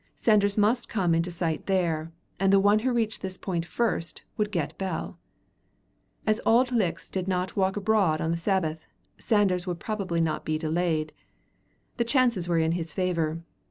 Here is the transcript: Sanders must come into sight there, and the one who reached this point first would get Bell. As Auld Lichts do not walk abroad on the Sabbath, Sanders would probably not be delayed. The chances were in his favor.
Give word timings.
Sanders 0.15 0.57
must 0.57 0.89
come 0.89 1.13
into 1.13 1.29
sight 1.29 1.67
there, 1.67 2.11
and 2.39 2.51
the 2.51 2.59
one 2.59 2.79
who 2.79 2.91
reached 2.91 3.21
this 3.21 3.37
point 3.37 3.63
first 3.67 4.23
would 4.35 4.51
get 4.51 4.75
Bell. 4.79 5.19
As 6.25 6.41
Auld 6.43 6.71
Lichts 6.71 7.07
do 7.07 7.23
not 7.27 7.55
walk 7.55 7.77
abroad 7.77 8.19
on 8.19 8.31
the 8.31 8.35
Sabbath, 8.37 8.79
Sanders 9.19 9.67
would 9.67 9.79
probably 9.79 10.19
not 10.19 10.43
be 10.43 10.57
delayed. 10.57 11.11
The 11.97 12.03
chances 12.03 12.49
were 12.49 12.57
in 12.57 12.71
his 12.71 12.93
favor. 12.93 13.43